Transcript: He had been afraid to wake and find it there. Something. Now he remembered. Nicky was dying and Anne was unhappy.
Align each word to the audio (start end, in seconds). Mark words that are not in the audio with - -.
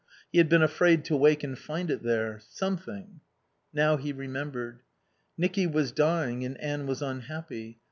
He 0.31 0.39
had 0.39 0.49
been 0.49 0.63
afraid 0.63 1.05
to 1.05 1.15
wake 1.15 1.43
and 1.43 1.55
find 1.55 1.91
it 1.91 2.01
there. 2.01 2.39
Something. 2.49 3.21
Now 3.71 3.97
he 3.97 4.11
remembered. 4.11 4.79
Nicky 5.37 5.67
was 5.67 5.91
dying 5.91 6.43
and 6.43 6.59
Anne 6.59 6.87
was 6.87 7.03
unhappy. 7.03 7.77